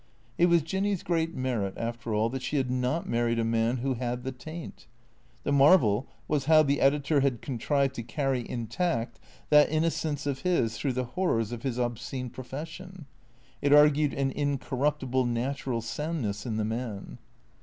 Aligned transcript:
It 0.39 0.47
was 0.47 0.63
Jinny's 0.63 1.03
great 1.03 1.35
merit, 1.35 1.75
after 1.77 2.11
all, 2.11 2.27
that 2.31 2.41
she 2.41 2.57
had 2.57 2.71
not 2.71 3.07
married 3.07 3.37
a 3.37 3.43
man 3.45 3.77
who 3.77 3.93
had 3.93 4.23
the 4.23 4.31
taint. 4.31 4.87
The 5.43 5.51
marvel 5.51 6.07
was 6.27 6.45
how 6.45 6.63
the 6.63 6.81
editor 6.81 7.19
had 7.19 7.39
con 7.39 7.59
trived 7.59 7.91
to 7.91 8.01
carry 8.01 8.49
intact 8.49 9.19
that 9.51 9.69
innocence 9.69 10.25
of 10.25 10.39
his 10.39 10.75
through 10.79 10.93
the 10.93 11.03
horrors 11.05 11.51
of 11.51 11.61
his 11.61 11.77
obscene 11.77 12.31
profession. 12.31 13.05
It 13.61 13.73
argued 13.73 14.15
an 14.15 14.31
incorruptible 14.31 15.27
natural 15.27 15.81
soundness 15.81 16.47
in 16.47 16.57
the 16.57 16.65
man. 16.65 17.19